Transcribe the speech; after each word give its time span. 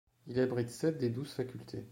Il 0.25 0.39
abrite 0.39 0.71
sept 0.71 0.97
des 0.97 1.11
douze 1.11 1.31
facultés. 1.31 1.85